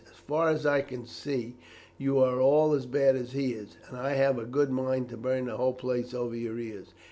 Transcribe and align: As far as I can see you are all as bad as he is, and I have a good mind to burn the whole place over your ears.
As 0.09 0.15
far 0.17 0.49
as 0.49 0.65
I 0.65 0.81
can 0.81 1.05
see 1.05 1.57
you 1.99 2.17
are 2.17 2.41
all 2.41 2.73
as 2.73 2.87
bad 2.87 3.15
as 3.15 3.33
he 3.33 3.53
is, 3.53 3.77
and 3.87 3.99
I 3.99 4.13
have 4.13 4.39
a 4.39 4.45
good 4.45 4.71
mind 4.71 5.09
to 5.09 5.15
burn 5.17 5.45
the 5.45 5.57
whole 5.57 5.73
place 5.75 6.11
over 6.11 6.35
your 6.35 6.57
ears. 6.57 6.95